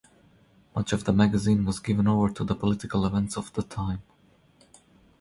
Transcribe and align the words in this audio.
Much 0.75 0.93
of 0.93 1.03
the 1.03 1.13
magazine 1.13 1.63
was 1.63 1.79
given 1.79 2.07
over 2.07 2.27
to 2.33 2.43
the 2.43 2.55
political 2.55 3.05
events 3.05 3.37
of 3.37 3.53
the 3.53 3.61
time. 3.61 4.01